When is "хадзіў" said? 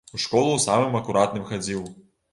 1.53-1.85